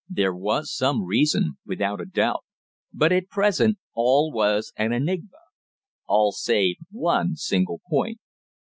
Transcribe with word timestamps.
There 0.09 0.33
was 0.33 0.75
some 0.75 1.05
reason, 1.05 1.59
without 1.63 2.01
a 2.01 2.05
doubt; 2.07 2.43
but 2.91 3.11
at 3.11 3.29
present 3.29 3.77
all 3.93 4.31
was 4.31 4.73
an 4.75 4.93
enigma 4.93 5.37
all 6.07 6.31
save 6.31 6.77
one 6.89 7.35
single 7.35 7.81
point. 7.87 8.17